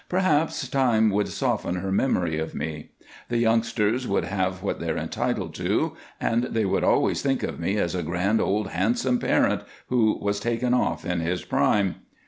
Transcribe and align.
"Perhaps 0.09 0.67
time 0.69 1.11
would 1.11 1.27
soften 1.27 1.75
her 1.75 1.91
memory 1.91 2.39
of 2.39 2.55
me. 2.55 2.89
The 3.29 3.37
youngsters 3.37 4.07
would 4.07 4.23
have 4.23 4.63
what 4.63 4.79
they're 4.79 4.97
entitled 4.97 5.53
to, 5.57 5.95
and 6.19 6.45
they 6.45 6.65
would 6.65 6.83
always 6.83 7.21
think 7.21 7.43
of 7.43 7.59
me 7.59 7.77
as 7.77 7.93
a 7.93 8.01
grand, 8.01 8.39
good, 8.39 8.65
handsome 8.69 9.19
parent 9.19 9.61
who 9.89 10.17
was 10.19 10.39
taken 10.39 10.73
off 10.73 11.05
in 11.05 11.19
his 11.19 11.45
prime." 11.45 11.97